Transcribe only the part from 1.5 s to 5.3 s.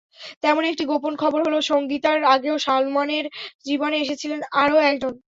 সংগীতার আগেও সালমানের জীবনে এসেছিলেন আরও একজন।